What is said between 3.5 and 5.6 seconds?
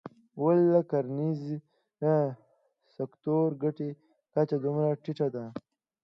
ګټې کچه دومره ټیټه ده.